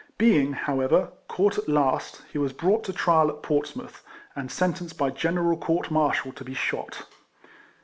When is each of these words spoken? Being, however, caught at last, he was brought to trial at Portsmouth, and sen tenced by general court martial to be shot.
Being, 0.17 0.53
however, 0.53 1.11
caught 1.27 1.59
at 1.59 1.69
last, 1.69 2.23
he 2.31 2.39
was 2.39 2.53
brought 2.53 2.83
to 2.85 2.91
trial 2.91 3.29
at 3.29 3.43
Portsmouth, 3.43 4.03
and 4.35 4.51
sen 4.51 4.73
tenced 4.73 4.97
by 4.97 5.11
general 5.11 5.55
court 5.59 5.91
martial 5.91 6.31
to 6.33 6.43
be 6.43 6.55
shot. 6.55 7.05